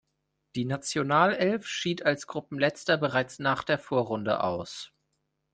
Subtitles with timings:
[0.55, 4.91] Die Nationalelf schied als Gruppenletzter bereits nach der Vorrunde aus.